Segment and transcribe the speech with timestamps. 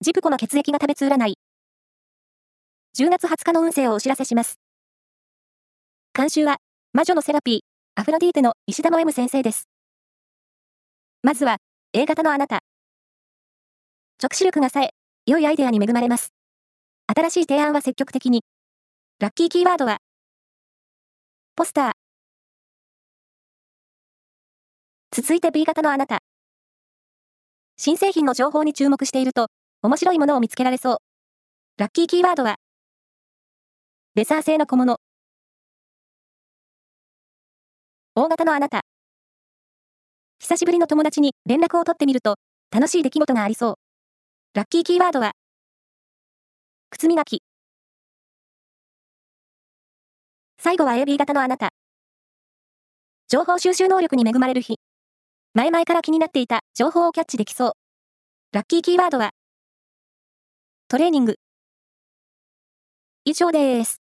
[0.00, 1.34] ジプコの血液が食べつ占い。
[2.96, 4.60] 10月20日の運勢をお知らせします。
[6.14, 6.58] 監修は、
[6.92, 7.60] 魔女のセラピー、
[8.00, 9.64] アフロディーテの石田の M 先生です。
[11.24, 11.56] まずは、
[11.92, 12.60] A 型のあなた。
[14.22, 14.90] 直視力がさえ、
[15.26, 16.28] 良いアイデアに恵まれます。
[17.08, 18.44] 新しい提案は積極的に。
[19.18, 19.98] ラッキーキーワードは、
[21.56, 21.90] ポスター。
[25.10, 26.20] 続いて B 型のあなた。
[27.76, 29.48] 新製品の情報に注目していると、
[29.80, 30.98] 面白いものを見つけられそう。
[31.76, 32.56] ラッキーキーワードは、
[34.16, 34.98] レザー製の小物。
[38.16, 38.80] 大型のあなた。
[40.40, 42.38] 久しぶりの友達に連絡を取ってみると、
[42.72, 43.74] 楽しい出来事がありそう。
[44.54, 45.30] ラッキーキーワードは、
[46.90, 47.42] 靴磨き。
[50.60, 51.68] 最後は AB 型のあなた。
[53.28, 54.80] 情報収集能力に恵まれる日。
[55.54, 57.72] 前々から気になっていた情報をキャッチできそう。
[58.50, 59.30] ラッキーキーワードは、
[60.90, 61.38] トレーニング。
[63.26, 64.07] 以上です。